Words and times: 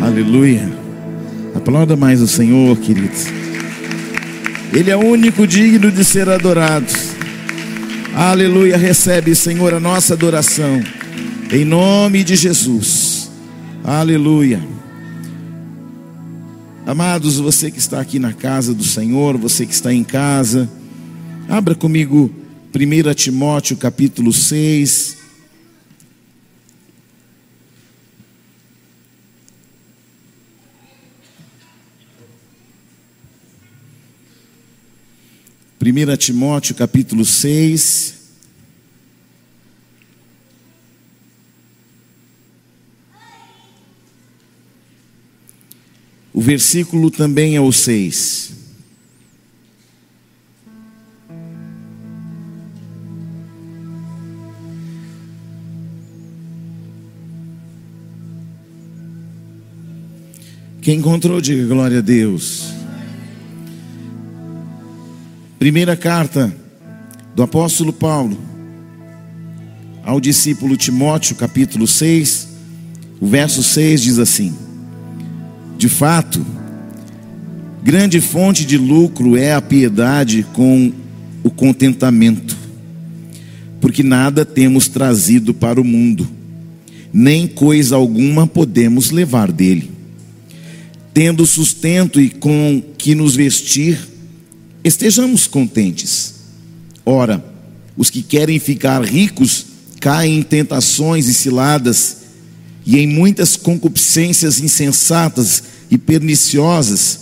Aleluia. 0.00 0.68
Aplauda 1.54 1.96
mais 1.96 2.20
o 2.20 2.28
Senhor, 2.28 2.76
queridos. 2.78 3.26
Ele 4.72 4.90
é 4.90 4.96
o 4.96 5.04
único 5.04 5.46
digno 5.46 5.90
de 5.90 6.04
ser 6.04 6.28
adorado. 6.28 6.86
Aleluia. 8.14 8.76
Recebe, 8.76 9.34
Senhor, 9.34 9.74
a 9.74 9.80
nossa 9.80 10.14
adoração. 10.14 10.82
Em 11.50 11.64
nome 11.64 12.22
de 12.22 12.36
Jesus. 12.36 13.30
Aleluia. 13.82 14.60
Amados, 16.86 17.38
você 17.38 17.70
que 17.70 17.78
está 17.78 18.00
aqui 18.00 18.18
na 18.18 18.32
casa 18.32 18.74
do 18.74 18.84
Senhor, 18.84 19.36
você 19.36 19.66
que 19.66 19.74
está 19.74 19.92
em 19.92 20.04
casa, 20.04 20.68
abra 21.48 21.74
comigo 21.74 22.30
1 22.74 23.14
Timóteo 23.14 23.76
capítulo 23.76 24.32
6. 24.32 25.07
Primeira 35.88 36.18
Timóteo 36.18 36.74
capítulo 36.74 37.24
6. 37.24 38.14
O 46.30 46.42
versículo 46.42 47.10
também 47.10 47.56
é 47.56 47.60
o 47.62 47.72
6. 47.72 48.52
Quem 60.82 60.98
encontrou, 60.98 61.40
diga 61.40 61.66
glória 61.66 62.00
a 62.00 62.02
Deus. 62.02 62.77
Primeira 65.58 65.96
carta 65.96 66.54
do 67.34 67.42
apóstolo 67.42 67.92
Paulo 67.92 68.38
ao 70.04 70.20
discípulo 70.20 70.76
Timóteo, 70.76 71.34
capítulo 71.34 71.84
6, 71.84 72.48
o 73.20 73.26
verso 73.26 73.60
6 73.64 74.02
diz 74.02 74.18
assim: 74.20 74.54
De 75.76 75.88
fato, 75.88 76.46
grande 77.82 78.20
fonte 78.20 78.64
de 78.64 78.78
lucro 78.78 79.36
é 79.36 79.52
a 79.52 79.60
piedade 79.60 80.46
com 80.52 80.92
o 81.42 81.50
contentamento, 81.50 82.56
porque 83.80 84.04
nada 84.04 84.44
temos 84.44 84.86
trazido 84.86 85.52
para 85.52 85.80
o 85.80 85.84
mundo, 85.84 86.28
nem 87.12 87.48
coisa 87.48 87.96
alguma 87.96 88.46
podemos 88.46 89.10
levar 89.10 89.50
dele. 89.50 89.90
Tendo 91.12 91.44
sustento 91.44 92.20
e 92.20 92.30
com 92.30 92.80
que 92.96 93.12
nos 93.12 93.34
vestir, 93.34 94.17
estejamos 94.88 95.46
contentes. 95.46 96.34
Ora, 97.04 97.44
os 97.96 98.10
que 98.10 98.22
querem 98.22 98.58
ficar 98.58 99.04
ricos 99.04 99.66
caem 100.00 100.38
em 100.38 100.42
tentações 100.42 101.28
e 101.28 101.34
ciladas 101.34 102.16
e 102.84 102.98
em 102.98 103.06
muitas 103.06 103.56
concupiscências 103.56 104.60
insensatas 104.60 105.62
e 105.90 105.98
perniciosas, 105.98 107.20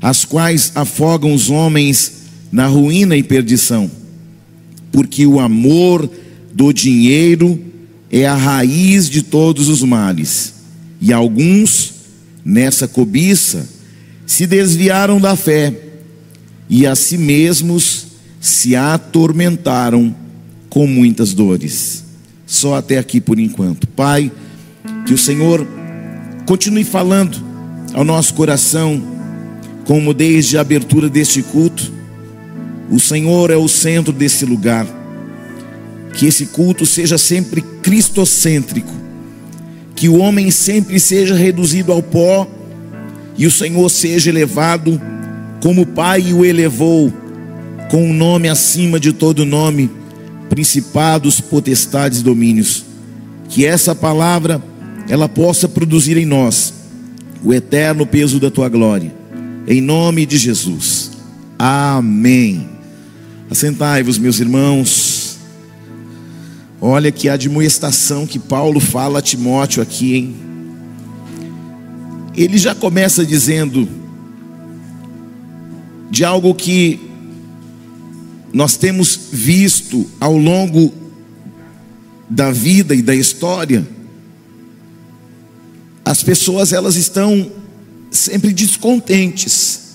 as 0.00 0.24
quais 0.24 0.72
afogam 0.74 1.34
os 1.34 1.50
homens 1.50 2.12
na 2.50 2.66
ruína 2.66 3.16
e 3.16 3.22
perdição. 3.22 3.90
Porque 4.90 5.26
o 5.26 5.38
amor 5.40 6.08
do 6.54 6.72
dinheiro 6.72 7.60
é 8.10 8.26
a 8.26 8.34
raiz 8.34 9.10
de 9.10 9.22
todos 9.22 9.68
os 9.68 9.82
males, 9.82 10.54
e 11.00 11.12
alguns, 11.12 11.92
nessa 12.44 12.88
cobiça, 12.88 13.68
se 14.26 14.46
desviaram 14.46 15.20
da 15.20 15.36
fé 15.36 15.85
e 16.68 16.86
a 16.86 16.94
si 16.94 17.16
mesmos 17.16 18.06
se 18.40 18.76
atormentaram 18.76 20.14
com 20.68 20.86
muitas 20.86 21.32
dores. 21.32 22.04
Só 22.46 22.76
até 22.76 22.98
aqui 22.98 23.20
por 23.20 23.38
enquanto. 23.38 23.86
Pai, 23.88 24.30
que 25.06 25.14
o 25.14 25.18
Senhor 25.18 25.66
continue 26.46 26.84
falando 26.84 27.42
ao 27.92 28.04
nosso 28.04 28.34
coração, 28.34 29.02
como 29.84 30.12
desde 30.12 30.58
a 30.58 30.60
abertura 30.60 31.08
deste 31.08 31.42
culto. 31.42 31.92
O 32.90 33.00
Senhor 33.00 33.50
é 33.50 33.56
o 33.56 33.68
centro 33.68 34.12
desse 34.12 34.44
lugar. 34.44 34.86
Que 36.14 36.26
esse 36.26 36.46
culto 36.46 36.86
seja 36.86 37.18
sempre 37.18 37.62
cristocêntrico. 37.82 38.92
Que 39.94 40.08
o 40.08 40.18
homem 40.18 40.50
sempre 40.50 41.00
seja 41.00 41.34
reduzido 41.34 41.90
ao 41.90 42.02
pó 42.02 42.46
e 43.38 43.46
o 43.46 43.50
Senhor 43.50 43.88
seja 43.88 44.30
elevado 44.30 45.00
como 45.66 45.82
o 45.82 45.86
Pai 45.86 46.32
o 46.32 46.44
elevou 46.44 47.12
com 47.90 48.10
um 48.10 48.12
nome 48.12 48.48
acima 48.48 49.00
de 49.00 49.12
todo 49.12 49.44
nome, 49.44 49.90
principados, 50.48 51.40
potestades, 51.40 52.22
domínios. 52.22 52.84
Que 53.48 53.66
essa 53.66 53.92
palavra 53.92 54.62
ela 55.08 55.28
possa 55.28 55.68
produzir 55.68 56.16
em 56.16 56.24
nós 56.24 56.72
o 57.42 57.52
eterno 57.52 58.06
peso 58.06 58.38
da 58.38 58.48
tua 58.48 58.68
glória. 58.68 59.12
Em 59.66 59.80
nome 59.80 60.24
de 60.24 60.38
Jesus. 60.38 61.10
Amém. 61.58 62.68
Assentai-vos, 63.50 64.18
meus 64.18 64.38
irmãos. 64.38 65.36
Olha 66.80 67.10
que 67.10 67.28
admoestação 67.28 68.24
que 68.24 68.38
Paulo 68.38 68.78
fala 68.78 69.18
a 69.18 69.22
Timóteo 69.22 69.82
aqui, 69.82 70.14
hein? 70.14 70.36
Ele 72.36 72.56
já 72.56 72.72
começa 72.72 73.26
dizendo 73.26 74.05
de 76.10 76.24
algo 76.24 76.54
que 76.54 77.00
nós 78.52 78.76
temos 78.76 79.28
visto 79.32 80.06
ao 80.20 80.36
longo 80.36 80.92
da 82.28 82.50
vida 82.50 82.94
e 82.94 83.02
da 83.02 83.14
história. 83.14 83.86
As 86.04 86.22
pessoas 86.22 86.72
elas 86.72 86.96
estão 86.96 87.50
sempre 88.10 88.52
descontentes. 88.52 89.86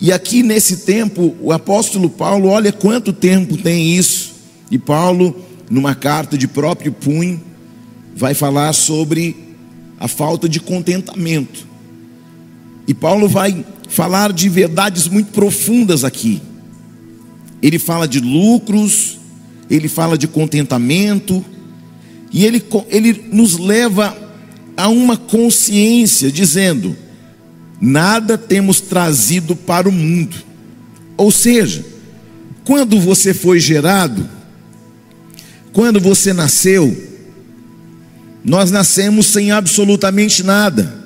E 0.00 0.12
aqui 0.12 0.42
nesse 0.42 0.78
tempo, 0.78 1.34
o 1.40 1.52
apóstolo 1.52 2.10
Paulo, 2.10 2.48
olha 2.48 2.70
quanto 2.70 3.12
tempo 3.12 3.56
tem 3.56 3.96
isso. 3.96 4.34
E 4.70 4.78
Paulo, 4.78 5.34
numa 5.70 5.94
carta 5.94 6.36
de 6.36 6.46
próprio 6.46 6.92
punho, 6.92 7.42
vai 8.14 8.34
falar 8.34 8.72
sobre 8.72 9.36
a 9.98 10.06
falta 10.06 10.48
de 10.48 10.60
contentamento. 10.60 11.66
E 12.86 12.94
Paulo 12.94 13.28
vai 13.28 13.64
falar 13.88 14.32
de 14.32 14.48
verdades 14.48 15.08
muito 15.08 15.32
profundas 15.32 16.04
aqui. 16.04 16.40
Ele 17.62 17.78
fala 17.78 18.06
de 18.06 18.20
lucros, 18.20 19.18
ele 19.68 19.88
fala 19.88 20.16
de 20.16 20.28
contentamento, 20.28 21.44
e 22.32 22.44
ele, 22.44 22.62
ele 22.88 23.28
nos 23.32 23.58
leva 23.58 24.16
a 24.76 24.88
uma 24.88 25.16
consciência, 25.16 26.30
dizendo: 26.30 26.96
nada 27.80 28.36
temos 28.36 28.80
trazido 28.80 29.56
para 29.56 29.88
o 29.88 29.92
mundo. 29.92 30.36
Ou 31.16 31.30
seja, 31.30 31.84
quando 32.64 33.00
você 33.00 33.32
foi 33.32 33.58
gerado, 33.58 34.28
quando 35.72 35.98
você 35.98 36.32
nasceu, 36.32 36.94
nós 38.44 38.70
nascemos 38.70 39.26
sem 39.26 39.50
absolutamente 39.50 40.42
nada. 40.42 41.05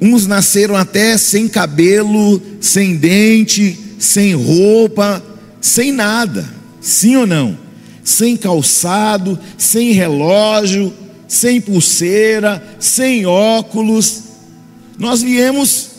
Uns 0.00 0.26
nasceram 0.26 0.76
até 0.76 1.16
sem 1.16 1.48
cabelo, 1.48 2.40
sem 2.60 2.96
dente, 2.96 3.78
sem 3.98 4.34
roupa, 4.34 5.22
sem 5.60 5.90
nada. 5.90 6.48
Sim 6.80 7.16
ou 7.16 7.26
não? 7.26 7.58
Sem 8.04 8.36
calçado, 8.36 9.38
sem 9.56 9.92
relógio, 9.92 10.92
sem 11.26 11.60
pulseira, 11.60 12.62
sem 12.78 13.26
óculos. 13.26 14.22
Nós 14.98 15.22
viemos 15.22 15.90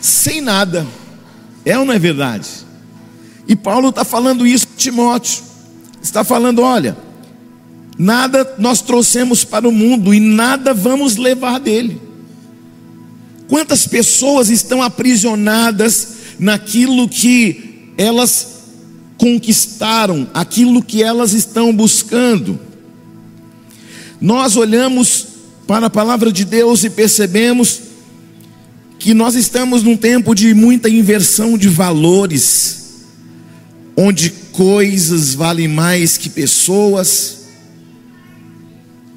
sem 0.00 0.40
nada. 0.40 0.86
É 1.64 1.78
ou 1.78 1.84
não 1.84 1.92
é 1.92 1.98
verdade? 1.98 2.48
E 3.46 3.54
Paulo 3.56 3.90
está 3.90 4.04
falando 4.04 4.46
isso 4.46 4.66
Timóteo. 4.76 5.42
Está 6.00 6.24
falando: 6.24 6.62
olha, 6.62 6.96
nada 7.98 8.54
nós 8.58 8.80
trouxemos 8.80 9.44
para 9.44 9.68
o 9.68 9.72
mundo 9.72 10.14
e 10.14 10.20
nada 10.20 10.72
vamos 10.72 11.16
levar 11.16 11.58
dele. 11.58 12.09
Quantas 13.50 13.84
pessoas 13.84 14.48
estão 14.48 14.80
aprisionadas 14.80 16.08
naquilo 16.38 17.08
que 17.08 17.92
elas 17.98 18.60
conquistaram, 19.18 20.30
aquilo 20.32 20.80
que 20.84 21.02
elas 21.02 21.32
estão 21.32 21.74
buscando? 21.74 22.60
Nós 24.20 24.54
olhamos 24.54 25.26
para 25.66 25.86
a 25.86 25.90
palavra 25.90 26.30
de 26.30 26.44
Deus 26.44 26.84
e 26.84 26.90
percebemos 26.90 27.80
que 29.00 29.12
nós 29.12 29.34
estamos 29.34 29.82
num 29.82 29.96
tempo 29.96 30.32
de 30.32 30.54
muita 30.54 30.88
inversão 30.88 31.58
de 31.58 31.68
valores, 31.68 33.00
onde 33.96 34.30
coisas 34.52 35.34
valem 35.34 35.66
mais 35.66 36.16
que 36.16 36.30
pessoas, 36.30 37.38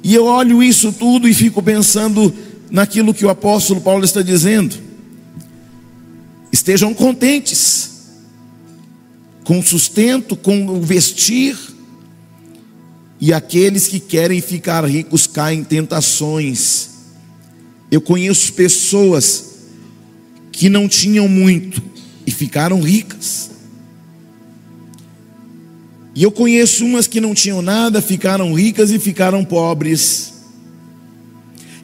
E 0.02 0.14
eu 0.14 0.24
olho 0.26 0.62
isso 0.62 0.92
tudo 0.92 1.26
e 1.26 1.32
fico 1.32 1.62
pensando 1.62 2.34
naquilo 2.70 3.14
que 3.14 3.24
o 3.24 3.30
apóstolo 3.30 3.80
Paulo 3.80 4.04
está 4.04 4.22
dizendo. 4.22 4.76
Estejam 6.52 6.94
contentes 6.94 7.90
com 9.44 9.58
o 9.58 9.62
sustento, 9.62 10.36
com 10.36 10.66
o 10.66 10.80
vestir, 10.80 11.56
e 13.20 13.32
aqueles 13.32 13.88
que 13.88 14.00
querem 14.00 14.40
ficar 14.40 14.84
ricos 14.84 15.26
caem 15.26 15.60
em 15.60 15.64
tentações. 15.64 16.90
Eu 17.90 18.00
conheço 18.00 18.52
pessoas 18.52 19.54
que 20.52 20.68
não 20.68 20.88
tinham 20.88 21.28
muito 21.28 21.82
e 22.26 22.30
ficaram 22.30 22.80
ricas. 22.80 23.50
E 26.14 26.22
eu 26.22 26.30
conheço 26.30 26.84
umas 26.84 27.06
que 27.06 27.20
não 27.20 27.34
tinham 27.34 27.60
nada, 27.60 28.00
ficaram 28.00 28.54
ricas 28.54 28.90
e 28.90 28.98
ficaram 28.98 29.44
pobres. 29.44 30.33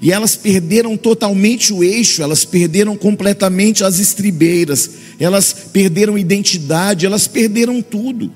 E 0.03 0.11
elas 0.11 0.35
perderam 0.35 0.97
totalmente 0.97 1.73
o 1.73 1.85
eixo, 1.85 2.23
elas 2.23 2.45
perderam 2.45 2.97
completamente 2.97 3.85
as 3.85 3.99
estribeiras, 3.99 4.91
elas 5.19 5.53
perderam 5.53 6.17
identidade, 6.17 7.05
elas 7.05 7.27
perderam 7.27 7.83
tudo. 7.83 8.33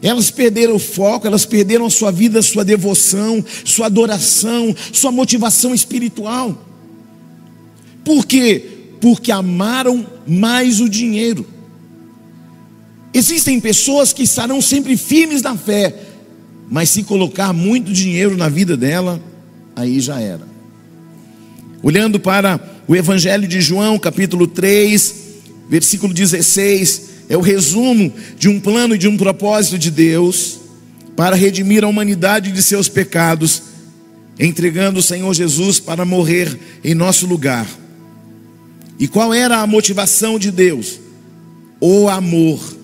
Elas 0.00 0.30
perderam 0.30 0.76
o 0.76 0.78
foco, 0.78 1.26
elas 1.26 1.44
perderam 1.44 1.86
a 1.86 1.90
sua 1.90 2.12
vida, 2.12 2.38
a 2.38 2.42
sua 2.42 2.64
devoção, 2.64 3.44
sua 3.64 3.86
adoração, 3.86 4.74
sua 4.92 5.10
motivação 5.10 5.74
espiritual. 5.74 6.56
Por 8.04 8.24
quê? 8.24 8.64
Porque 9.00 9.32
amaram 9.32 10.06
mais 10.26 10.80
o 10.80 10.88
dinheiro. 10.88 11.46
Existem 13.12 13.58
pessoas 13.58 14.12
que 14.12 14.22
estarão 14.22 14.60
sempre 14.60 14.96
firmes 14.96 15.42
na 15.42 15.56
fé, 15.56 15.94
mas 16.70 16.90
se 16.90 17.02
colocar 17.02 17.52
muito 17.52 17.92
dinheiro 17.92 18.36
na 18.36 18.48
vida 18.48 18.76
dela, 18.76 19.20
aí 19.74 20.00
já 20.00 20.20
era. 20.20 20.46
Olhando 21.82 22.18
para 22.18 22.60
o 22.86 22.96
Evangelho 22.96 23.46
de 23.46 23.60
João, 23.60 23.98
capítulo 23.98 24.46
3, 24.46 25.14
versículo 25.68 26.12
16, 26.12 27.02
é 27.28 27.36
o 27.36 27.40
resumo 27.40 28.12
de 28.38 28.48
um 28.48 28.60
plano 28.60 28.94
e 28.94 28.98
de 28.98 29.08
um 29.08 29.16
propósito 29.16 29.78
de 29.78 29.90
Deus 29.90 30.60
para 31.16 31.36
redimir 31.36 31.84
a 31.84 31.88
humanidade 31.88 32.50
de 32.52 32.62
seus 32.62 32.88
pecados, 32.88 33.62
entregando 34.38 35.00
o 35.00 35.02
Senhor 35.02 35.32
Jesus 35.34 35.78
para 35.78 36.04
morrer 36.04 36.58
em 36.82 36.94
nosso 36.94 37.26
lugar. 37.26 37.66
E 38.98 39.06
qual 39.08 39.34
era 39.34 39.58
a 39.58 39.66
motivação 39.66 40.38
de 40.38 40.50
Deus? 40.50 41.00
O 41.80 42.08
amor 42.08 42.74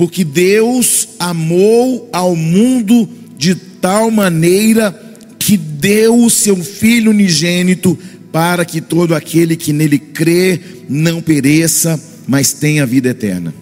porque 0.00 0.24
Deus 0.24 1.08
amou 1.18 2.08
ao 2.10 2.34
mundo 2.34 3.06
de 3.36 3.54
tal 3.54 4.10
maneira 4.10 4.98
que 5.40 5.56
deu 5.56 6.22
o 6.22 6.30
seu 6.30 6.62
Filho 6.62 7.10
unigênito 7.10 7.98
para 8.30 8.64
que 8.64 8.80
todo 8.80 9.14
aquele 9.14 9.56
que 9.56 9.72
nele 9.72 9.98
crê 9.98 10.60
não 10.88 11.20
pereça, 11.20 12.00
mas 12.28 12.52
tenha 12.52 12.86
vida 12.86 13.08
eterna. 13.08 13.52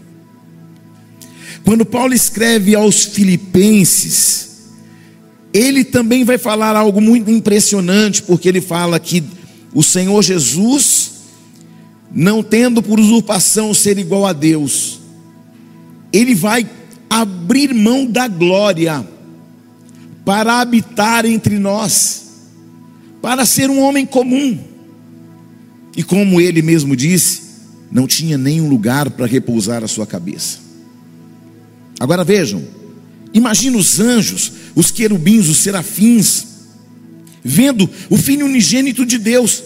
Quando 1.65 1.87
Paulo 1.87 2.13
escreve 2.13 2.75
aos 2.75 3.05
Filipenses, 3.05 4.49
ele 5.53 5.85
também 5.85 6.25
vai 6.25 6.37
falar 6.37 6.77
algo 6.77 7.01
muito 7.01 7.31
impressionante, 7.31 8.23
porque 8.23 8.49
ele 8.49 8.61
fala 8.61 8.99
que 8.99 9.23
o 9.73 9.83
Senhor 9.83 10.21
Jesus, 10.23 11.13
não 12.13 12.43
tendo 12.43 12.83
por 12.83 12.99
usurpação 12.99 13.73
ser 13.73 13.99
igual 13.99 14.27
a 14.27 14.33
Deus, 14.33 15.01
ele 16.13 16.35
vai 16.35 16.69
abrir 17.09 17.73
mão 17.73 18.05
da 18.05 18.27
glória 18.27 19.07
para 20.29 20.61
habitar 20.61 21.25
entre 21.25 21.59
nós, 21.59 22.25
para 23.23 23.47
ser 23.47 23.71
um 23.71 23.81
homem 23.81 24.05
comum. 24.05 24.59
E 25.97 26.03
como 26.03 26.39
ele 26.39 26.61
mesmo 26.61 26.95
disse, 26.95 27.41
não 27.91 28.07
tinha 28.07 28.37
nenhum 28.37 28.69
lugar 28.69 29.09
para 29.09 29.25
repousar 29.25 29.83
a 29.83 29.89
sua 29.89 30.07
cabeça. 30.07 30.59
Agora 31.99 32.25
vejam, 32.25 32.63
imagina 33.33 33.79
os 33.79 33.99
anjos, 34.01 34.53
os 34.75 34.91
querubins, 34.91 35.49
os 35.49 35.61
serafins, 35.61 36.45
vendo 37.43 37.89
o 38.11 38.19
filho 38.19 38.45
unigênito 38.45 39.07
de 39.07 39.17
Deus, 39.17 39.63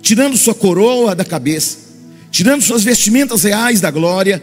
tirando 0.00 0.38
sua 0.38 0.54
coroa 0.54 1.14
da 1.14 1.26
cabeça, 1.26 1.76
tirando 2.30 2.62
suas 2.62 2.82
vestimentas 2.82 3.42
reais 3.42 3.82
da 3.82 3.90
glória 3.90 4.42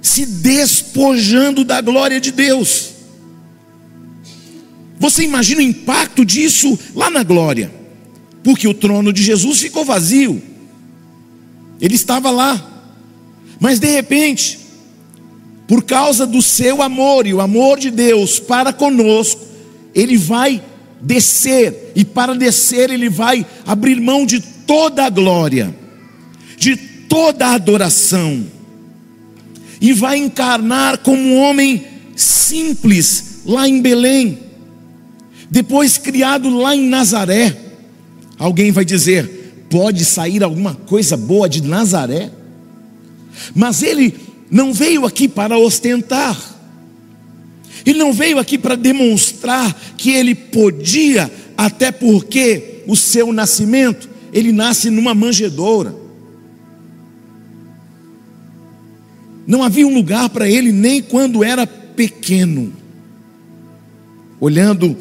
se 0.00 0.24
despojando 0.24 1.64
da 1.64 1.80
glória 1.80 2.20
de 2.20 2.30
Deus. 2.30 2.94
Você 4.98 5.22
imagina 5.22 5.60
o 5.60 5.64
impacto 5.64 6.24
disso 6.24 6.78
lá 6.94 7.10
na 7.10 7.22
glória, 7.22 7.72
porque 8.42 8.66
o 8.66 8.74
trono 8.74 9.12
de 9.12 9.22
Jesus 9.22 9.60
ficou 9.60 9.84
vazio, 9.84 10.42
ele 11.80 11.94
estava 11.94 12.30
lá, 12.30 12.76
mas 13.60 13.78
de 13.78 13.88
repente, 13.88 14.58
por 15.66 15.82
causa 15.82 16.26
do 16.26 16.40
seu 16.40 16.82
amor 16.82 17.26
e 17.26 17.34
o 17.34 17.40
amor 17.40 17.78
de 17.78 17.90
Deus 17.90 18.38
para 18.38 18.72
conosco, 18.72 19.40
ele 19.94 20.16
vai 20.16 20.62
descer, 21.00 21.92
e 21.94 22.04
para 22.04 22.34
descer, 22.34 22.90
ele 22.90 23.08
vai 23.08 23.44
abrir 23.66 24.00
mão 24.00 24.24
de 24.24 24.40
toda 24.40 25.04
a 25.04 25.10
glória, 25.10 25.74
de 26.56 26.76
toda 26.76 27.46
a 27.48 27.54
adoração. 27.54 28.46
E 29.80 29.92
vai 29.92 30.16
encarnar 30.16 30.98
como 30.98 31.20
um 31.20 31.38
homem 31.38 31.86
simples 32.14 33.40
lá 33.44 33.68
em 33.68 33.80
Belém, 33.80 34.38
depois 35.50 35.98
criado 35.98 36.50
lá 36.50 36.74
em 36.74 36.88
Nazaré. 36.88 37.56
Alguém 38.38 38.72
vai 38.72 38.84
dizer: 38.84 39.64
pode 39.70 40.04
sair 40.04 40.42
alguma 40.42 40.74
coisa 40.74 41.16
boa 41.16 41.48
de 41.48 41.62
Nazaré? 41.62 42.30
Mas 43.54 43.82
ele 43.82 44.14
não 44.50 44.72
veio 44.72 45.04
aqui 45.04 45.28
para 45.28 45.58
ostentar, 45.58 46.36
ele 47.84 47.98
não 47.98 48.12
veio 48.12 48.38
aqui 48.38 48.56
para 48.56 48.74
demonstrar 48.74 49.74
que 49.96 50.10
ele 50.10 50.34
podia, 50.34 51.30
até 51.56 51.92
porque 51.92 52.82
o 52.86 52.96
seu 52.96 53.32
nascimento, 53.32 54.08
ele 54.32 54.52
nasce 54.52 54.90
numa 54.90 55.14
manjedoura. 55.14 55.94
Não 59.46 59.62
havia 59.62 59.86
um 59.86 59.94
lugar 59.94 60.28
para 60.30 60.48
ele 60.48 60.72
nem 60.72 61.00
quando 61.00 61.44
era 61.44 61.66
pequeno. 61.66 62.72
Olhando 64.40 64.96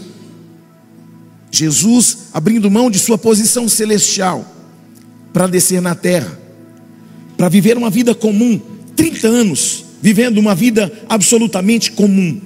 Jesus 1.57 2.17
abrindo 2.33 2.71
mão 2.71 2.89
de 2.89 2.99
sua 2.99 3.17
posição 3.17 3.67
celestial 3.69 4.53
para 5.31 5.47
descer 5.47 5.81
na 5.81 5.95
terra, 5.95 6.39
para 7.37 7.49
viver 7.49 7.77
uma 7.77 7.89
vida 7.89 8.15
comum, 8.15 8.59
30 8.95 9.27
anos 9.27 9.85
vivendo 10.05 10.37
uma 10.37 10.53
vida 10.53 10.91
absolutamente 11.09 11.91
comum. 11.91 12.39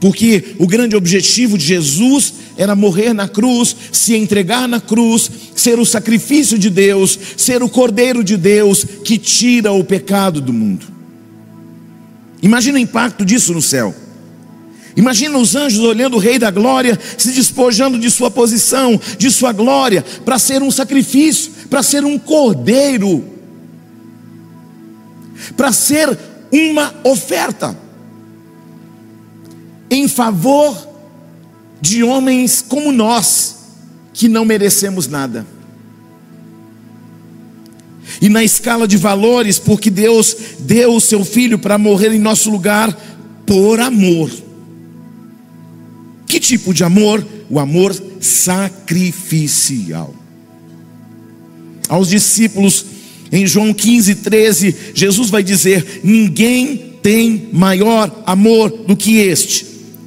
Porque 0.00 0.54
o 0.58 0.66
grande 0.66 0.96
objetivo 0.96 1.58
de 1.58 1.66
Jesus 1.66 2.32
era 2.56 2.74
morrer 2.74 3.12
na 3.12 3.28
cruz, 3.28 3.76
se 3.92 4.16
entregar 4.16 4.66
na 4.66 4.80
cruz, 4.80 5.30
ser 5.54 5.78
o 5.78 5.84
sacrifício 5.84 6.58
de 6.58 6.70
Deus, 6.70 7.18
ser 7.36 7.62
o 7.62 7.68
cordeiro 7.68 8.24
de 8.24 8.38
Deus 8.38 8.84
que 9.04 9.18
tira 9.18 9.70
o 9.70 9.84
pecado 9.84 10.40
do 10.40 10.52
mundo. 10.52 10.86
Imagina 12.42 12.78
o 12.78 12.80
impacto 12.80 13.22
disso 13.22 13.52
no 13.52 13.60
céu. 13.60 13.94
Imagina 14.96 15.38
os 15.38 15.54
anjos 15.56 15.80
olhando 15.80 16.16
o 16.16 16.20
Rei 16.20 16.38
da 16.38 16.50
Glória, 16.50 16.98
se 17.16 17.32
despojando 17.32 17.98
de 17.98 18.10
sua 18.10 18.30
posição, 18.30 19.00
de 19.16 19.30
sua 19.30 19.52
glória, 19.52 20.04
para 20.24 20.38
ser 20.38 20.62
um 20.62 20.70
sacrifício, 20.70 21.50
para 21.70 21.82
ser 21.82 22.04
um 22.04 22.18
cordeiro, 22.18 23.24
para 25.56 25.72
ser 25.72 26.18
uma 26.50 26.94
oferta 27.04 27.76
em 29.90 30.06
favor 30.06 30.88
de 31.80 32.04
homens 32.04 32.64
como 32.66 32.92
nós, 32.92 33.56
que 34.12 34.28
não 34.28 34.44
merecemos 34.44 35.08
nada. 35.08 35.46
E 38.20 38.28
na 38.28 38.44
escala 38.44 38.86
de 38.86 38.96
valores, 38.96 39.58
porque 39.58 39.90
Deus 39.90 40.36
deu 40.60 40.94
o 40.94 41.00
seu 41.00 41.24
filho 41.24 41.58
para 41.58 41.78
morrer 41.78 42.12
em 42.12 42.18
nosso 42.18 42.50
lugar 42.50 42.96
por 43.46 43.80
amor. 43.80 44.30
Que 46.32 46.40
tipo 46.40 46.72
de 46.72 46.82
amor? 46.82 47.22
O 47.50 47.58
amor 47.58 47.94
sacrificial. 48.18 50.14
Aos 51.86 52.08
discípulos, 52.08 52.86
em 53.30 53.46
João 53.46 53.74
15, 53.74 54.14
13, 54.14 54.76
Jesus 54.94 55.28
vai 55.28 55.42
dizer: 55.42 56.00
Ninguém 56.02 56.94
tem 57.02 57.50
maior 57.52 58.22
amor 58.24 58.70
do 58.70 58.96
que 58.96 59.18
este 59.18 59.66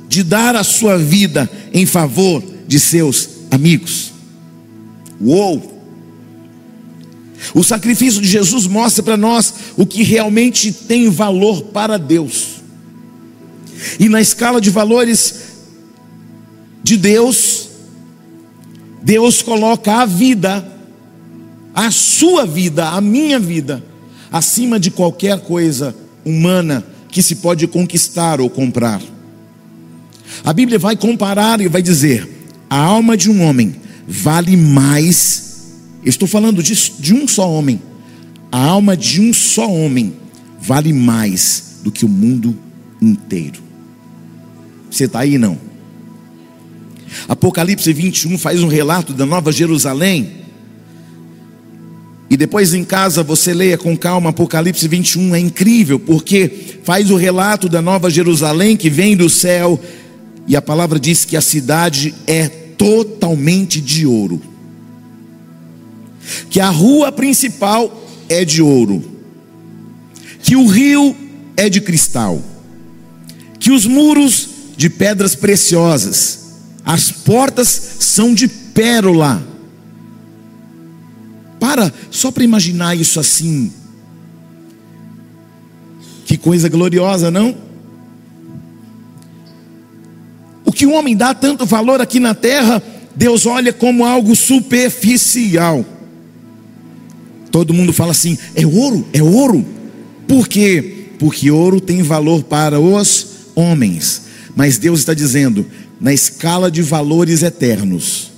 de 0.10 0.24
dar 0.24 0.56
a 0.56 0.64
sua 0.64 0.98
vida 0.98 1.48
em 1.72 1.86
favor 1.86 2.44
de 2.68 2.80
seus 2.80 3.30
amigos. 3.52 4.12
Uou! 5.22 5.80
O 7.54 7.64
sacrifício 7.64 8.20
de 8.20 8.28
Jesus 8.28 8.66
mostra 8.66 9.04
para 9.04 9.16
nós 9.16 9.54
o 9.78 9.86
que 9.86 10.02
realmente 10.02 10.72
tem 10.72 11.08
valor 11.08 11.66
para 11.66 12.00
Deus. 12.00 12.64
E 14.00 14.10
na 14.10 14.20
escala 14.20 14.60
de 14.60 14.72
valores 14.72 15.54
de 16.86 16.98
Deus, 16.98 17.68
Deus 19.02 19.42
coloca 19.42 19.92
a 19.92 20.06
vida, 20.06 20.64
a 21.74 21.90
sua 21.90 22.46
vida, 22.46 22.90
a 22.90 23.02
minha 23.02 23.40
vida, 23.40 23.84
acima 24.32 24.80
de 24.80 24.92
qualquer 24.92 25.40
coisa 25.40 25.96
humana 26.24 26.86
que 27.10 27.24
se 27.24 27.38
pode 27.38 27.66
conquistar 27.66 28.40
ou 28.40 28.52
comprar. 28.52 29.02
A 30.44 30.54
Bíblia 30.54 30.78
vai 30.78 30.96
comparar 30.96 31.60
e 31.60 31.68
vai 31.68 31.82
dizer: 31.82 32.30
a 32.70 32.78
alma 32.78 33.18
de 33.18 33.32
um 33.32 33.42
homem 33.42 33.78
vale 34.08 34.56
mais. 34.56 35.72
Estou 36.06 36.28
falando 36.28 36.62
de, 36.62 36.76
de 37.00 37.16
um 37.16 37.28
só 37.28 37.50
homem. 37.50 37.82
A 38.52 38.64
alma 38.64 38.96
de 38.96 39.22
um 39.22 39.34
só 39.34 39.68
homem 39.68 40.14
vale 40.62 40.94
mais 40.94 41.80
do 41.84 41.92
que 41.92 42.06
o 42.06 42.10
mundo 42.10 42.56
inteiro. 43.02 43.60
Você 44.92 45.06
está 45.06 45.22
aí 45.22 45.40
não? 45.40 45.65
Apocalipse 47.28 47.92
21 47.92 48.38
faz 48.38 48.62
um 48.62 48.68
relato 48.68 49.14
da 49.14 49.26
Nova 49.26 49.52
Jerusalém. 49.52 50.46
E 52.30 52.36
depois 52.38 52.74
em 52.74 52.84
casa 52.84 53.24
você 53.24 53.54
leia 53.54 53.78
com 53.78 53.96
calma 53.96 54.32
Apocalipse 54.32 54.88
21, 54.88 55.36
é 55.36 55.40
incrível, 55.40 56.00
porque 56.00 56.80
faz 56.84 57.12
o 57.12 57.16
relato 57.16 57.70
da 57.70 57.82
Nova 57.82 58.10
Jerusalém 58.10 58.76
que 58.76 58.90
vem 58.90 59.16
do 59.16 59.30
céu, 59.30 59.80
e 60.48 60.56
a 60.56 60.62
palavra 60.62 61.00
diz 61.00 61.26
que 61.26 61.38
a 61.38 61.42
cidade 61.42 62.14
é 62.28 62.48
totalmente 62.48 63.82
de 63.82 64.06
ouro. 64.06 64.42
Que 66.50 66.60
a 66.60 66.70
rua 66.70 67.12
principal 67.12 68.06
é 68.30 68.44
de 68.44 68.62
ouro. 68.62 69.04
Que 70.42 70.56
o 70.56 70.68
rio 70.68 71.16
é 71.58 71.70
de 71.70 71.82
cristal. 71.82 72.42
Que 73.60 73.72
os 73.72 73.86
muros 73.86 74.50
de 74.78 74.90
pedras 74.90 75.36
preciosas. 75.36 76.45
As 76.86 77.12
portas 77.12 77.98
são 78.00 78.34
de 78.34 78.48
pérola. 78.48 79.42
Para, 81.60 81.92
só 82.12 82.30
para 82.30 82.44
imaginar 82.44 82.96
isso 82.96 83.20
assim. 83.20 83.74
Que 86.26 86.38
coisa 86.38 86.70
gloriosa, 86.70 87.32
não? 87.32 87.56
O 90.64 90.72
que 90.72 90.86
o 90.86 90.92
homem 90.92 91.16
dá 91.16 91.34
tanto 91.34 91.66
valor 91.66 92.02
aqui 92.02 92.20
na 92.20 92.36
terra, 92.36 92.82
Deus 93.16 93.46
olha 93.46 93.74
como 93.74 94.06
algo 94.06 94.36
superficial. 94.36 95.84
Todo 97.50 97.74
mundo 97.74 97.94
fala 97.94 98.12
assim: 98.12 98.38
é 98.54 98.66
ouro, 98.66 99.08
é 99.14 99.24
ouro. 99.24 99.66
Por 100.28 100.48
quê? 100.48 101.08
Porque 101.18 101.50
ouro 101.50 101.80
tem 101.80 102.04
valor 102.04 102.44
para 102.44 102.80
os 102.80 103.28
homens. 103.56 104.24
Mas 104.56 104.78
Deus 104.78 105.00
está 105.00 105.14
dizendo, 105.14 105.66
na 106.00 106.14
escala 106.14 106.70
de 106.70 106.82
valores 106.82 107.44
eternos, 107.44 108.32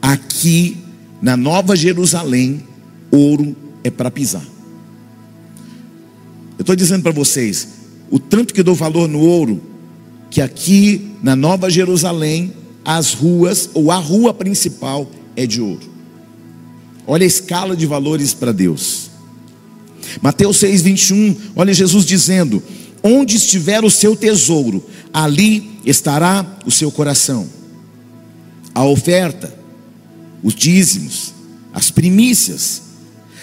aqui 0.00 0.76
na 1.20 1.36
Nova 1.36 1.74
Jerusalém, 1.74 2.62
ouro 3.10 3.56
é 3.82 3.90
para 3.90 4.10
pisar. 4.10 4.44
Eu 6.58 6.62
estou 6.62 6.76
dizendo 6.76 7.02
para 7.02 7.12
vocês, 7.12 7.68
o 8.10 8.18
tanto 8.18 8.52
que 8.52 8.62
dou 8.62 8.74
valor 8.74 9.08
no 9.08 9.20
ouro, 9.20 9.62
que 10.30 10.40
aqui 10.40 11.12
na 11.22 11.34
Nova 11.34 11.70
Jerusalém, 11.70 12.52
as 12.84 13.12
ruas, 13.12 13.70
ou 13.74 13.90
a 13.90 13.96
rua 13.96 14.34
principal, 14.34 15.10
é 15.36 15.46
de 15.46 15.60
ouro. 15.60 15.88
Olha 17.06 17.24
a 17.24 17.26
escala 17.26 17.76
de 17.76 17.86
valores 17.86 18.34
para 18.34 18.52
Deus. 18.52 19.10
Mateus 20.20 20.58
6, 20.58 20.82
21, 20.82 21.36
olha 21.56 21.72
Jesus 21.72 22.04
dizendo: 22.04 22.62
Onde 23.02 23.36
estiver 23.36 23.84
o 23.84 23.90
seu 23.90 24.14
tesouro, 24.16 24.84
ali 25.12 25.77
estará 25.90 26.44
o 26.66 26.70
seu 26.70 26.90
coração. 26.90 27.48
A 28.74 28.84
oferta, 28.84 29.52
os 30.42 30.54
dízimos, 30.54 31.32
as 31.72 31.90
primícias, 31.90 32.82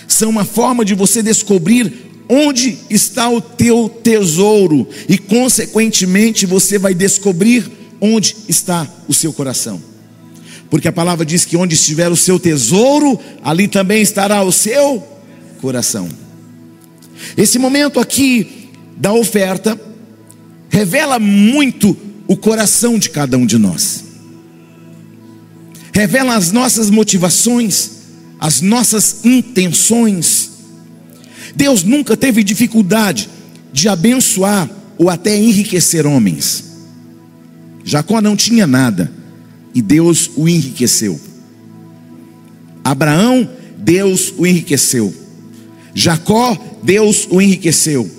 são 0.08 0.30
uma 0.30 0.46
forma 0.46 0.86
de 0.86 0.94
você 0.94 1.22
descobrir 1.24 2.06
onde 2.30 2.78
está 2.90 3.30
o 3.30 3.42
teu 3.42 3.90
tesouro 3.90 4.88
e, 5.10 5.18
consequentemente, 5.18 6.46
você 6.46 6.78
vai 6.78 6.94
descobrir 6.94 7.70
onde 8.00 8.36
está 8.48 8.88
o 9.08 9.14
seu 9.14 9.34
coração. 9.34 9.82
Porque 10.70 10.88
a 10.88 10.94
palavra 10.94 11.26
diz 11.26 11.46
que 11.46 11.58
onde 11.58 11.76
estiver 11.76 12.12
o 12.12 12.16
seu 12.16 12.40
tesouro, 12.40 13.20
ali 13.44 13.68
também 13.68 14.02
estará 14.02 14.44
o 14.44 14.52
seu 14.52 15.04
coração. 15.62 16.08
Esse 17.38 17.58
momento 17.58 18.00
aqui 18.00 18.70
da 18.98 19.14
oferta 19.14 19.80
revela 20.70 21.20
muito 21.20 21.96
o 22.28 22.36
coração 22.36 22.98
de 22.98 23.10
cada 23.10 23.38
um 23.38 23.46
de 23.46 23.58
nós. 23.58 24.04
Revela 25.94 26.36
as 26.36 26.52
nossas 26.52 26.90
motivações, 26.90 27.92
as 28.40 28.62
nossas 28.62 29.24
intenções. 29.24 30.52
Deus 31.56 31.84
nunca 31.84 32.18
teve 32.18 32.44
dificuldade 32.44 33.30
de 33.72 33.88
abençoar 33.88 34.70
ou 34.98 35.10
até 35.10 35.38
enriquecer 35.38 36.06
homens. 36.06 36.64
Jacó 37.84 38.20
não 38.20 38.36
tinha 38.36 38.66
nada 38.66 39.12
e 39.74 39.82
Deus 39.82 40.32
o 40.36 40.50
enriqueceu. 40.50 41.20
Abraão, 42.84 43.50
Deus 43.78 44.34
o 44.38 44.46
enriqueceu. 44.46 45.14
Jacó, 45.94 46.58
Deus 46.84 47.28
o 47.30 47.42
enriqueceu. 47.42 48.10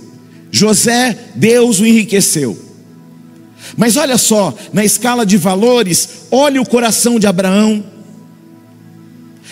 José, 0.50 1.18
Deus 1.34 1.80
o 1.80 1.86
enriqueceu. 1.86 2.65
Mas 3.76 3.96
olha 3.96 4.16
só, 4.16 4.56
na 4.72 4.84
escala 4.84 5.26
de 5.26 5.36
valores, 5.36 6.08
olha 6.30 6.60
o 6.62 6.66
coração 6.66 7.18
de 7.18 7.26
Abraão, 7.26 7.84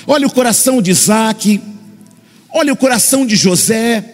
olha 0.07 0.27
o 0.27 0.33
coração 0.33 0.81
de 0.81 0.91
Isaac, 0.91 1.61
olha 2.51 2.73
o 2.73 2.77
coração 2.77 3.27
de 3.27 3.37
José. 3.37 4.13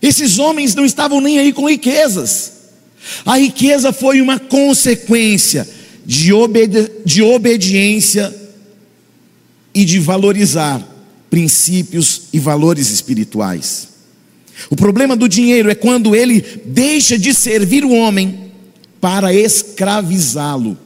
Esses 0.00 0.38
homens 0.38 0.74
não 0.74 0.84
estavam 0.84 1.20
nem 1.20 1.38
aí 1.38 1.52
com 1.52 1.68
riquezas, 1.68 2.52
a 3.24 3.38
riqueza 3.38 3.92
foi 3.92 4.20
uma 4.20 4.38
consequência 4.38 5.68
de, 6.04 6.32
obedi 6.32 6.90
de 7.04 7.22
obediência 7.22 8.34
e 9.74 9.84
de 9.84 9.98
valorizar 9.98 10.82
princípios 11.28 12.22
e 12.32 12.38
valores 12.38 12.90
espirituais. 12.90 13.88
O 14.70 14.76
problema 14.76 15.14
do 15.14 15.28
dinheiro 15.28 15.70
é 15.70 15.74
quando 15.74 16.16
ele 16.16 16.40
deixa 16.64 17.18
de 17.18 17.34
servir 17.34 17.84
o 17.84 17.92
homem 17.92 18.45
para 19.06 19.32
escravizá-lo. 19.32 20.76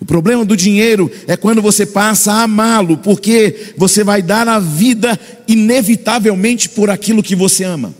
O 0.00 0.04
problema 0.04 0.44
do 0.44 0.56
dinheiro 0.56 1.08
é 1.28 1.36
quando 1.36 1.62
você 1.62 1.86
passa 1.86 2.32
a 2.32 2.42
amá-lo, 2.42 2.98
porque 2.98 3.72
você 3.76 4.02
vai 4.02 4.22
dar 4.22 4.48
a 4.48 4.58
vida 4.58 5.16
inevitavelmente 5.46 6.68
por 6.68 6.90
aquilo 6.90 7.22
que 7.22 7.36
você 7.36 7.62
ama. 7.62 7.94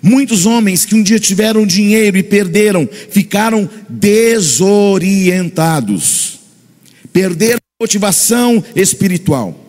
Muitos 0.00 0.46
homens 0.46 0.86
que 0.86 0.94
um 0.94 1.02
dia 1.02 1.20
tiveram 1.20 1.66
dinheiro 1.66 2.16
e 2.16 2.22
perderam, 2.22 2.88
ficaram 3.10 3.68
desorientados, 3.86 6.40
perderam 7.12 7.60
motivação 7.78 8.64
espiritual 8.74 9.68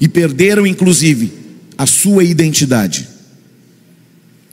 e 0.00 0.08
perderam, 0.08 0.66
inclusive, 0.66 1.32
a 1.78 1.86
sua 1.86 2.24
identidade. 2.24 3.14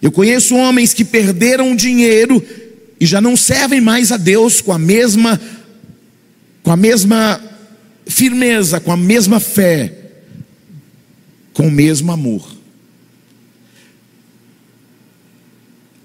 Eu 0.03 0.11
conheço 0.11 0.53
homens 0.57 0.93
que 0.93 1.05
perderam 1.05 1.73
dinheiro 1.73 2.45
e 2.99 3.05
já 3.05 3.21
não 3.21 3.37
servem 3.37 3.79
mais 3.79 4.11
a 4.11 4.17
Deus 4.17 4.59
com 4.59 4.73
a 4.73 4.77
mesma 4.77 5.39
com 6.61 6.71
a 6.71 6.75
mesma 6.75 7.41
firmeza, 8.05 8.81
com 8.81 8.91
a 8.91 8.97
mesma 8.97 9.39
fé, 9.39 9.93
com 11.53 11.67
o 11.67 11.71
mesmo 11.71 12.11
amor. 12.11 12.45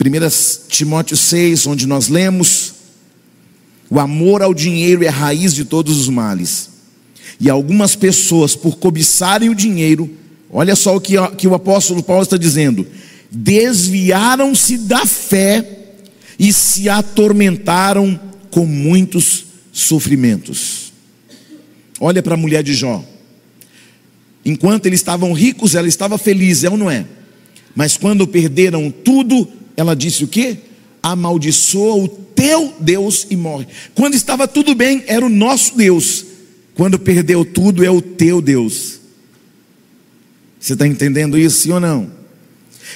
1 0.01 0.69
Timóteo 0.69 1.17
6, 1.17 1.67
onde 1.67 1.85
nós 1.85 2.07
lemos: 2.07 2.75
o 3.91 3.99
amor 3.99 4.43
ao 4.43 4.55
dinheiro 4.55 5.03
é 5.03 5.09
a 5.09 5.13
raiz 5.13 5.53
de 5.53 5.65
todos 5.65 5.99
os 5.99 6.09
males. 6.09 6.71
E 7.41 7.51
algumas 7.51 7.97
pessoas, 7.97 8.55
por 8.55 8.79
cobiçarem 8.79 9.49
o 9.49 9.57
dinheiro, 9.57 10.09
olha 10.49 10.77
só 10.77 10.95
o 10.95 11.01
que, 11.01 11.15
que 11.37 11.49
o 11.49 11.55
apóstolo 11.55 12.01
Paulo 12.01 12.23
está 12.23 12.37
dizendo: 12.37 12.87
desviaram-se 13.31 14.79
da 14.79 15.05
fé 15.07 15.65
e 16.39 16.53
se 16.53 16.89
atormentaram 16.89 18.19
com 18.51 18.65
muitos 18.65 19.47
sofrimentos. 19.73 20.93
Olha 22.01 22.23
para 22.23 22.35
a 22.35 22.39
mulher 22.39 22.63
de 22.63 22.75
Jó. 22.75 23.05
Enquanto 24.45 24.87
eles 24.87 25.01
estavam 25.01 25.33
ricos, 25.33 25.75
ela 25.75 25.89
estava 25.89 26.17
feliz, 26.17 26.65
é 26.65 26.71
ou 26.71 26.77
não 26.77 26.91
é? 26.91 27.05
Mas 27.75 27.97
quando 27.97 28.27
perderam 28.27 28.91
tudo, 28.91 29.47
ela 29.77 29.95
disse 29.95 30.25
o 30.25 30.29
que? 30.29 30.57
Amaldiçoa 31.03 31.95
o 31.97 32.09
teu 32.09 32.75
Deus 32.81 33.27
e 33.31 33.37
morre. 33.37 33.67
Quando 33.95 34.15
estava 34.15 34.49
tudo 34.49 34.75
bem, 34.75 35.05
era 35.07 35.25
o 35.25 35.29
nosso 35.29 35.77
Deus. 35.77 36.25
Quando 36.75 36.99
perdeu 36.99 37.45
tudo, 37.45 37.85
é 37.85 37.91
o 37.91 38.01
teu 38.01 38.41
Deus. 38.41 39.01
Você 40.59 40.73
está 40.73 40.87
entendendo 40.87 41.37
isso, 41.37 41.61
sim 41.61 41.73
ou 41.73 41.81
não? 41.81 42.11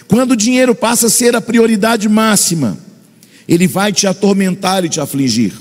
Quando 0.09 0.33
o 0.33 0.37
dinheiro 0.37 0.75
passa 0.75 1.07
a 1.07 1.11
ser 1.11 1.35
a 1.37 1.41
prioridade 1.41 2.09
máxima, 2.09 2.79
ele 3.49 3.67
vai 3.67 3.93
te 3.93 4.07
atormentar 4.07 4.85
e 4.85 4.89
te 4.89 5.01
afligir. 5.01 5.53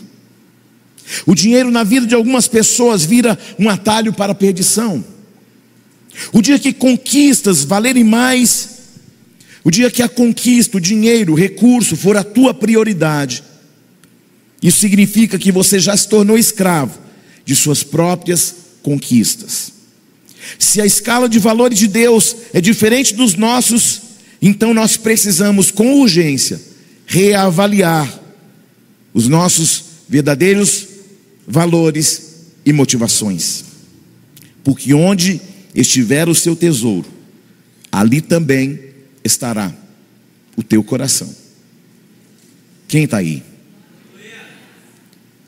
O 1.25 1.35
dinheiro 1.35 1.71
na 1.71 1.83
vida 1.83 2.05
de 2.05 2.15
algumas 2.15 2.47
pessoas 2.47 3.03
vira 3.03 3.37
um 3.59 3.69
atalho 3.69 4.13
para 4.13 4.31
a 4.31 4.35
perdição. 4.35 5.03
O 6.31 6.41
dia 6.41 6.59
que 6.59 6.73
conquistas 6.73 7.63
valerem 7.63 8.03
mais, 8.03 8.69
o 9.63 9.71
dia 9.71 9.89
que 9.91 10.01
a 10.01 10.09
conquista, 10.09 10.77
o 10.77 10.81
dinheiro, 10.81 11.33
o 11.33 11.35
recurso 11.35 11.95
for 11.95 12.15
a 12.17 12.23
tua 12.23 12.53
prioridade, 12.53 13.43
isso 14.61 14.79
significa 14.79 15.39
que 15.39 15.51
você 15.51 15.79
já 15.79 15.95
se 15.97 16.07
tornou 16.07 16.37
escravo 16.37 16.99
de 17.43 17.55
suas 17.55 17.83
próprias 17.83 18.55
conquistas. 18.83 19.73
Se 20.59 20.81
a 20.81 20.85
escala 20.85 21.27
de 21.27 21.39
valores 21.39 21.79
de 21.79 21.87
Deus 21.87 22.35
é 22.53 22.61
diferente 22.61 23.13
dos 23.13 23.35
nossos, 23.35 24.01
então 24.41 24.73
nós 24.73 24.97
precisamos 24.97 25.69
com 25.69 26.01
urgência 26.01 26.59
reavaliar 27.05 28.19
os 29.13 29.27
nossos 29.27 29.83
verdadeiros 30.09 30.87
valores 31.47 32.31
e 32.65 32.73
motivações. 32.73 33.65
Porque 34.63 34.93
onde 34.93 35.41
estiver 35.75 36.27
o 36.27 36.35
seu 36.35 36.55
tesouro, 36.55 37.07
ali 37.91 38.21
também 38.21 38.79
estará 39.23 39.73
o 40.55 40.63
teu 40.63 40.83
coração. 40.83 41.29
Quem 42.87 43.03
está 43.03 43.17
aí? 43.17 43.43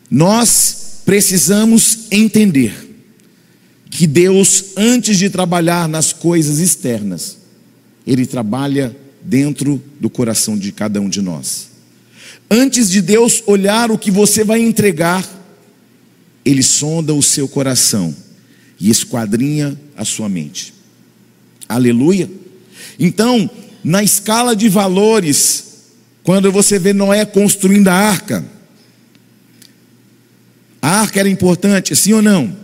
Nós 0.09 1.01
precisamos 1.05 2.07
entender 2.11 2.91
que 3.89 4.07
Deus, 4.07 4.65
antes 4.75 5.17
de 5.17 5.29
trabalhar 5.29 5.87
nas 5.87 6.13
coisas 6.13 6.59
externas, 6.59 7.42
Ele 8.05 8.25
trabalha 8.25 8.95
dentro 9.21 9.81
do 9.99 10.09
coração 10.09 10.57
de 10.57 10.71
cada 10.71 10.99
um 10.99 11.09
de 11.09 11.21
nós. 11.21 11.69
Antes 12.49 12.89
de 12.89 13.01
Deus 13.01 13.41
olhar 13.47 13.89
o 13.91 13.97
que 13.97 14.11
você 14.11 14.43
vai 14.43 14.61
entregar, 14.61 15.27
Ele 16.45 16.61
sonda 16.61 17.13
o 17.13 17.23
seu 17.23 17.47
coração 17.47 18.15
e 18.79 18.89
esquadrinha 18.89 19.79
a 19.95 20.03
sua 20.03 20.27
mente. 20.27 20.73
Aleluia. 21.67 22.29
Então, 22.99 23.49
na 23.83 24.03
escala 24.03 24.55
de 24.55 24.67
valores, 24.69 25.63
quando 26.23 26.51
você 26.51 26.77
vê 26.77 26.93
Noé 26.93 27.25
construindo 27.25 27.87
a 27.87 27.93
arca, 27.93 28.45
a 30.81 30.99
arca 31.01 31.21
era 31.21 31.29
importante, 31.29 31.95
sim 31.95 32.13
ou 32.13 32.21
não? 32.21 32.55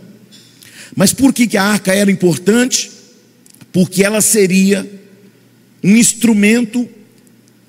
Mas 0.94 1.12
por 1.12 1.32
que, 1.32 1.46
que 1.46 1.56
a 1.56 1.64
arca 1.64 1.94
era 1.94 2.10
importante? 2.10 2.90
Porque 3.72 4.04
ela 4.04 4.20
seria 4.20 4.99
um 5.82 5.96
instrumento 5.96 6.88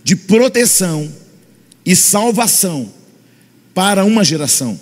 de 0.03 0.15
proteção 0.15 1.11
e 1.85 1.95
salvação 1.95 2.91
para 3.73 4.03
uma 4.05 4.23
geração. 4.23 4.79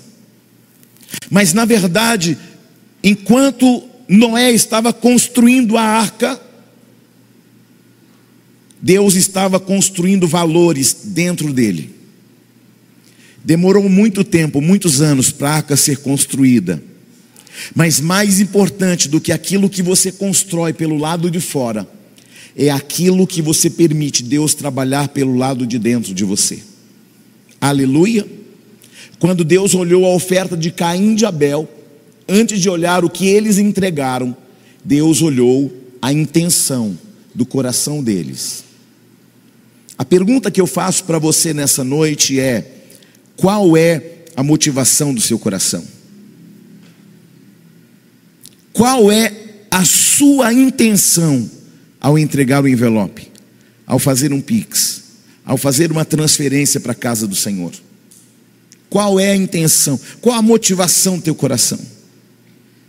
Mas 1.30 1.54
na 1.54 1.66
verdade, 1.66 2.38
enquanto 3.04 3.84
Noé 4.08 4.52
estava 4.52 4.92
construindo 4.92 5.78
a 5.78 5.84
arca, 5.84 6.40
Deus 8.82 9.16
estava 9.16 9.60
construindo 9.60 10.28
valores 10.28 10.96
dentro 11.04 11.52
dele. 11.52 11.96
Demorou 13.44 13.88
muito 13.90 14.24
tempo, 14.24 14.62
muitos 14.62 15.02
anos, 15.02 15.32
para 15.32 15.50
a 15.50 15.56
arca 15.56 15.78
ser 15.78 15.98
construída. 15.98 16.82
Mas 17.76 18.00
mais 18.00 18.40
importante 18.40 19.10
do 19.10 19.20
que 19.20 19.32
aquilo 19.32 19.70
que 19.70 19.84
você 19.84 20.12
constrói 20.12 20.74
pelo 20.74 20.98
lado 20.98 21.30
de 21.30 21.40
fora, 21.40 21.88
é 22.56 22.70
aquilo 22.70 23.28
que 23.28 23.42
você 23.42 23.70
permite 23.70 24.24
Deus 24.24 24.54
trabalhar 24.54 25.10
pelo 25.10 25.36
lado 25.36 25.66
de 25.66 25.78
dentro 25.78 26.14
de 26.14 26.24
você. 26.24 26.60
Aleluia. 27.60 28.26
Quando 29.20 29.44
Deus 29.44 29.76
olhou 29.76 30.06
a 30.06 30.16
oferta 30.16 30.56
de 30.56 30.72
Caim 30.72 31.16
de 31.16 31.26
Abel, 31.26 31.68
antes 32.28 32.62
de 32.62 32.70
olhar 32.70 33.04
o 33.04 33.10
que 33.10 33.28
eles 33.28 33.58
entregaram, 33.58 34.36
Deus 34.84 35.22
olhou 35.22 35.72
a 36.02 36.12
intenção 36.14 36.98
do 37.36 37.46
coração 37.46 38.02
deles. 38.02 38.64
A 39.98 40.06
pergunta 40.06 40.50
que 40.50 40.62
eu 40.62 40.68
faço 40.68 41.04
para 41.04 41.20
você 41.20 41.54
nessa 41.54 41.84
noite 41.84 42.40
é: 42.40 42.66
qual 43.36 43.76
é 43.76 44.02
a 44.36 44.42
motivação 44.42 45.14
do 45.14 45.20
seu 45.20 45.38
coração? 45.38 45.84
Qual 48.72 49.12
é 49.12 49.34
a 49.70 49.84
sua 49.84 50.54
intenção 50.54 51.50
ao 52.00 52.18
entregar 52.18 52.64
o 52.64 52.68
envelope, 52.68 53.30
ao 53.86 54.00
fazer 54.00 54.32
um 54.32 54.42
pix, 54.42 55.04
ao 55.46 55.58
fazer 55.58 55.92
uma 55.92 56.06
transferência 56.06 56.80
para 56.80 56.92
a 56.94 56.96
casa 56.96 57.28
do 57.28 57.36
Senhor? 57.36 57.74
Qual 58.90 59.20
é 59.20 59.32
a 59.32 59.36
intenção? 59.36 60.00
Qual 60.22 60.36
a 60.36 60.42
motivação 60.42 61.18
do 61.18 61.24
teu 61.24 61.36
coração? 61.36 61.80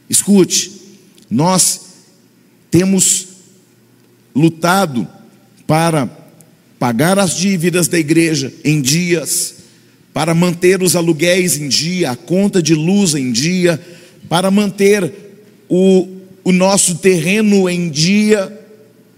Escute, 0.09 0.73
nós 1.31 1.81
temos 2.71 3.29
lutado 4.35 5.07
para 5.67 6.09
pagar 6.79 7.19
as 7.19 7.37
dívidas 7.37 7.89
da 7.89 7.99
igreja 7.99 8.53
em 8.65 8.81
dias, 8.81 9.55
para 10.13 10.35
manter 10.35 10.83
os 10.83 10.97
aluguéis 10.97 11.57
em 11.57 11.69
dia, 11.69 12.11
a 12.11 12.17
conta 12.17 12.63
de 12.63 12.75
luz 12.75 13.15
em 13.15 13.31
dia, 13.31 13.81
para 14.29 14.51
manter 14.51 15.13
o, 15.69 16.09
o 16.43 16.51
nosso 16.51 16.97
terreno 16.97 17.69
em 17.69 17.91
dia, 17.91 18.60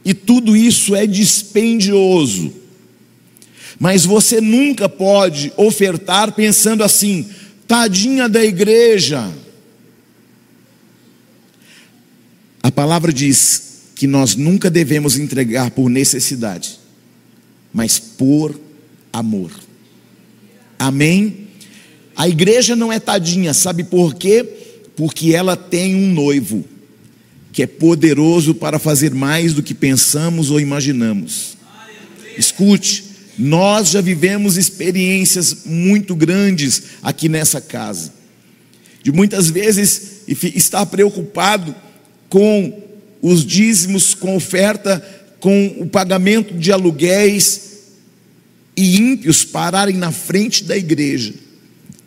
e 0.05 0.13
tudo 0.13 0.57
isso 0.57 0.95
é 0.95 1.07
dispendioso. 1.07 2.53
Mas 3.79 4.05
você 4.05 4.41
nunca 4.41 4.89
pode 4.89 5.53
ofertar 5.57 6.33
pensando 6.33 6.83
assim, 6.85 7.29
tadinha 7.67 8.29
da 8.29 8.45
igreja. 8.45 9.33
A 12.63 12.71
palavra 12.71 13.13
diz 13.13 13.83
que 13.95 14.07
nós 14.07 14.37
nunca 14.37 14.71
devemos 14.71 15.19
entregar 15.19 15.71
por 15.71 15.89
necessidade, 15.89 16.79
mas 17.73 17.99
por 17.99 18.59
amor. 19.13 19.51
Amém? 20.79 21.49
A 22.17 22.29
igreja 22.29 22.77
não 22.77 22.93
é 22.93 23.01
tadinha, 23.01 23.55
sabe 23.55 23.85
por 23.85 24.15
quê? 24.15 24.45
Porque 24.97 25.35
ela 25.35 25.57
tem 25.57 25.95
um 25.95 26.13
noivo 26.13 26.65
que 27.53 27.63
é 27.63 27.67
poderoso 27.67 28.55
para 28.55 28.79
fazer 28.79 29.15
mais 29.15 29.53
do 29.53 29.63
que 29.63 29.75
pensamos 29.75 30.51
ou 30.51 30.59
imaginamos. 30.59 31.57
Escute, 32.37 33.05
nós 33.39 33.91
já 33.91 34.01
vivemos 34.01 34.57
experiências 34.57 35.65
muito 35.67 36.17
grandes 36.17 36.83
aqui 37.03 37.29
nessa 37.29 37.61
casa. 37.61 38.13
De 39.03 39.13
muitas 39.13 39.51
vezes 39.51 40.23
estar 40.27 40.87
preocupado 40.87 41.75
com 42.29 42.83
os 43.21 43.45
dízimos, 43.45 44.15
com 44.15 44.35
oferta, 44.35 45.05
com 45.39 45.77
o 45.79 45.87
pagamento 45.87 46.55
de 46.55 46.73
aluguéis, 46.73 47.73
e 48.77 48.97
ímpios 48.97 49.45
pararem 49.45 49.97
na 49.97 50.11
frente 50.11 50.65
da 50.65 50.77
igreja 50.77 51.35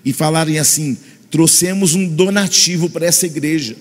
e 0.04 0.12
falarem 0.12 0.60
assim: 0.60 0.98
trouxemos 1.30 1.94
um 1.94 2.08
donativo 2.08 2.90
para 2.90 3.06
essa 3.06 3.26
igreja. 3.26 3.76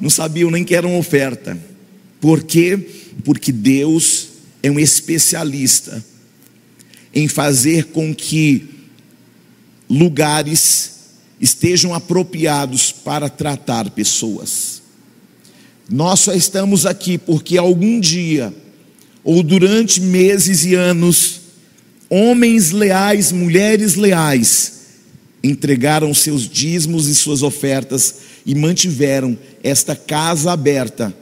Não 0.00 0.10
sabiam 0.10 0.50
nem 0.50 0.64
que 0.64 0.74
era 0.74 0.86
uma 0.86 0.98
oferta. 0.98 1.58
Por 2.20 2.42
quê? 2.42 2.78
Porque 3.24 3.52
Deus 3.52 4.28
é 4.62 4.70
um 4.70 4.78
especialista 4.78 6.04
em 7.14 7.28
fazer 7.28 7.86
com 7.86 8.14
que 8.14 8.68
lugares 9.88 10.92
estejam 11.40 11.94
apropriados 11.94 12.92
para 12.92 13.28
tratar 13.28 13.90
pessoas. 13.90 14.82
Nós 15.88 16.20
só 16.20 16.32
estamos 16.32 16.84
aqui 16.84 17.16
porque 17.16 17.56
algum 17.56 18.00
dia, 18.00 18.52
ou 19.22 19.42
durante 19.42 20.00
meses 20.00 20.64
e 20.64 20.74
anos, 20.74 21.46
Homens 22.08 22.70
leais, 22.70 23.32
mulheres 23.32 23.96
leais, 23.96 24.72
entregaram 25.42 26.14
seus 26.14 26.48
dízimos 26.48 27.08
e 27.08 27.14
suas 27.14 27.42
ofertas 27.42 28.14
e 28.46 28.54
mantiveram 28.54 29.36
esta 29.62 29.96
casa 29.96 30.52
aberta. 30.52 31.12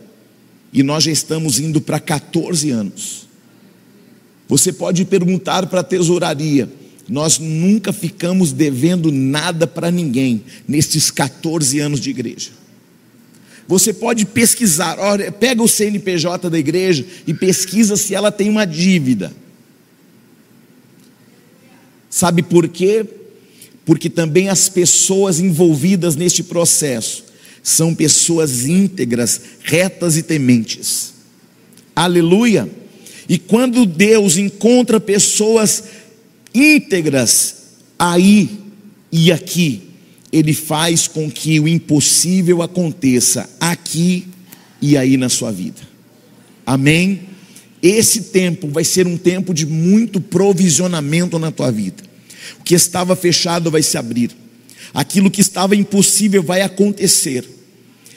E 0.72 0.82
nós 0.82 1.04
já 1.04 1.10
estamos 1.10 1.58
indo 1.58 1.80
para 1.80 1.98
14 1.98 2.70
anos. 2.70 3.26
Você 4.46 4.72
pode 4.72 5.06
perguntar 5.06 5.66
para 5.66 5.80
a 5.80 5.84
tesouraria. 5.84 6.68
Nós 7.08 7.38
nunca 7.38 7.92
ficamos 7.92 8.52
devendo 8.52 9.10
nada 9.10 9.66
para 9.66 9.90
ninguém 9.90 10.44
nestes 10.68 11.10
14 11.10 11.80
anos 11.80 12.00
de 12.00 12.10
igreja. 12.10 12.50
Você 13.66 13.94
pode 13.94 14.26
pesquisar, 14.26 14.98
olha, 14.98 15.32
pega 15.32 15.62
o 15.62 15.68
CNPJ 15.68 16.50
da 16.50 16.58
igreja 16.58 17.06
e 17.26 17.32
pesquisa 17.32 17.96
se 17.96 18.14
ela 18.14 18.30
tem 18.30 18.50
uma 18.50 18.66
dívida. 18.66 19.32
Sabe 22.10 22.42
por 22.42 22.68
quê? 22.68 23.06
Porque 23.84 24.08
também 24.08 24.48
as 24.48 24.68
pessoas 24.68 25.40
envolvidas 25.40 26.16
neste 26.16 26.42
processo 26.42 27.24
são 27.62 27.94
pessoas 27.94 28.66
íntegras, 28.66 29.40
retas 29.62 30.16
e 30.16 30.22
tementes. 30.22 31.14
Aleluia! 31.96 32.68
E 33.28 33.38
quando 33.38 33.86
Deus 33.86 34.36
encontra 34.36 35.00
pessoas 35.00 35.84
íntegras 36.54 37.56
aí 37.98 38.50
e 39.10 39.32
aqui, 39.32 39.82
Ele 40.32 40.52
faz 40.52 41.08
com 41.08 41.30
que 41.30 41.58
o 41.58 41.66
impossível 41.66 42.60
aconteça 42.60 43.48
aqui 43.58 44.26
e 44.80 44.96
aí 44.96 45.16
na 45.16 45.28
sua 45.28 45.50
vida. 45.50 45.80
Amém? 46.66 47.22
Esse 47.82 48.22
tempo 48.24 48.68
vai 48.68 48.84
ser 48.84 49.06
um 49.06 49.16
tempo 49.16 49.54
de 49.54 49.66
muito 49.66 50.20
provisionamento 50.20 51.38
na 51.38 51.50
tua 51.50 51.70
vida. 51.70 52.02
O 52.60 52.64
que 52.64 52.74
estava 52.74 53.14
fechado 53.16 53.70
vai 53.70 53.82
se 53.82 53.96
abrir. 53.96 54.30
Aquilo 54.92 55.30
que 55.30 55.40
estava 55.40 55.74
impossível 55.74 56.42
vai 56.42 56.62
acontecer. 56.62 57.48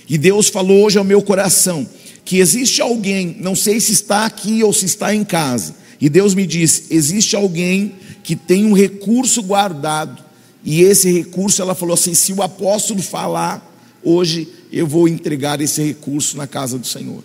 E 0.09 0.17
Deus 0.17 0.47
falou 0.47 0.83
hoje 0.83 0.97
ao 0.97 1.03
meu 1.03 1.21
coração 1.21 1.87
que 2.27 2.39
existe 2.39 2.81
alguém, 2.81 3.37
não 3.39 3.55
sei 3.55 3.79
se 3.79 3.93
está 3.93 4.25
aqui 4.25 4.61
ou 4.61 4.73
se 4.73 4.85
está 4.85 5.15
em 5.15 5.23
casa, 5.23 5.73
e 5.99 6.09
Deus 6.09 6.35
me 6.35 6.45
disse: 6.45 6.93
existe 6.93 7.37
alguém 7.37 7.95
que 8.21 8.35
tem 8.35 8.65
um 8.65 8.73
recurso 8.73 9.41
guardado, 9.41 10.21
e 10.61 10.81
esse 10.81 11.09
recurso, 11.09 11.61
ela 11.61 11.73
falou 11.73 11.93
assim: 11.93 12.13
se 12.13 12.33
o 12.33 12.41
apóstolo 12.43 13.01
falar, 13.01 13.65
hoje 14.03 14.45
eu 14.73 14.85
vou 14.85 15.07
entregar 15.07 15.61
esse 15.61 15.81
recurso 15.81 16.35
na 16.35 16.45
casa 16.45 16.77
do 16.77 16.85
Senhor, 16.85 17.23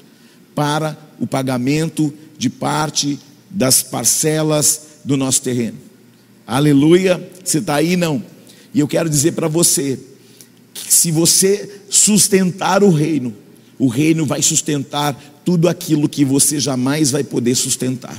para 0.55 0.97
o 1.19 1.27
pagamento 1.27 2.15
de 2.39 2.49
parte 2.49 3.19
das 3.51 3.83
parcelas 3.83 4.83
do 5.05 5.17
nosso 5.17 5.43
terreno. 5.43 5.79
Aleluia, 6.47 7.31
você 7.43 7.59
está 7.59 7.77
aí? 7.77 7.97
Não. 7.97 8.23
E 8.75 8.81
eu 8.81 8.89
quero 8.89 9.09
dizer 9.09 9.33
para 9.33 9.49
você, 9.49 9.99
que 10.75 10.93
se 10.93 11.11
você 11.11 11.81
sustentar 11.89 12.83
o 12.83 12.91
reino, 12.91 13.35
o 13.79 13.87
reino 13.89 14.25
vai 14.25 14.43
sustentar 14.43 15.21
tudo 15.45 15.69
aquilo 15.69 16.09
que 16.09 16.25
você 16.25 16.59
jamais 16.59 17.11
vai 17.11 17.25
poder 17.25 17.55
sustentar. 17.55 18.17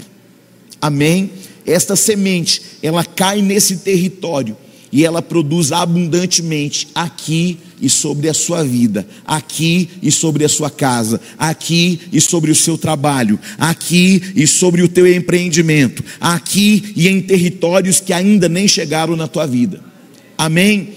Amém? 0.82 1.32
Esta 1.66 1.96
semente, 1.96 2.62
ela 2.82 3.06
cai 3.06 3.42
nesse 3.42 3.78
território 3.78 4.58
e 4.94 5.04
ela 5.04 5.24
produz 5.24 5.72
abundantemente 5.72 6.88
aqui 6.94 7.58
e 7.82 7.90
sobre 7.90 8.30
a 8.30 8.34
sua 8.34 8.64
vida, 8.64 9.06
aqui 9.26 9.90
e 10.04 10.12
sobre 10.12 10.46
a 10.46 10.50
sua 10.50 10.70
casa, 10.70 11.20
aqui 11.38 12.00
e 12.14 12.22
sobre 12.22 12.52
o 12.52 12.56
seu 12.56 12.78
trabalho, 12.78 13.40
aqui 13.58 14.22
e 14.36 14.46
sobre 14.46 14.84
o 14.84 14.88
teu 14.88 15.12
empreendimento, 15.12 16.04
aqui 16.22 16.94
e 16.96 17.08
em 17.08 17.20
territórios 17.20 18.00
que 18.00 18.14
ainda 18.14 18.48
nem 18.48 18.68
chegaram 18.68 19.16
na 19.16 19.28
tua 19.28 19.48
vida. 19.48 19.82
Amém? 20.38 20.94